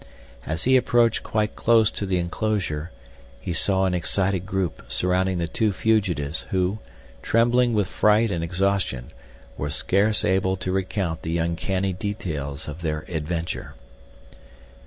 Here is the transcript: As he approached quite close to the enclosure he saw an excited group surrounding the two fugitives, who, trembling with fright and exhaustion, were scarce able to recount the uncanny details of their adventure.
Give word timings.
As 0.47 0.63
he 0.63 0.77
approached 0.77 1.21
quite 1.21 1.55
close 1.55 1.91
to 1.91 2.07
the 2.07 2.17
enclosure 2.17 2.89
he 3.39 3.53
saw 3.53 3.85
an 3.85 3.93
excited 3.93 4.47
group 4.47 4.81
surrounding 4.87 5.37
the 5.37 5.47
two 5.47 5.71
fugitives, 5.71 6.47
who, 6.49 6.79
trembling 7.21 7.75
with 7.75 7.87
fright 7.87 8.31
and 8.31 8.43
exhaustion, 8.43 9.11
were 9.59 9.69
scarce 9.69 10.25
able 10.25 10.57
to 10.57 10.71
recount 10.71 11.21
the 11.21 11.37
uncanny 11.37 11.93
details 11.93 12.67
of 12.67 12.81
their 12.81 13.01
adventure. 13.09 13.75